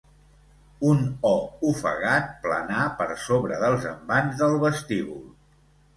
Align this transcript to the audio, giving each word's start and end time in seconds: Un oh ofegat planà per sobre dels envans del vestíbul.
Un 0.91 1.03
oh 1.31 1.43
ofegat 1.73 2.33
planà 2.47 2.87
per 3.03 3.07
sobre 3.27 3.63
dels 3.65 3.87
envans 3.93 4.41
del 4.45 4.59
vestíbul. 4.69 5.21